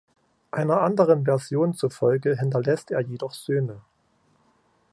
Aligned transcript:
Einer 0.49 0.81
anderen 0.81 1.25
Version 1.25 1.75
zufolge 1.75 2.35
hinterlässt 2.39 2.89
er 2.89 3.01
jedoch 3.01 3.33
Söhne. 3.33 3.81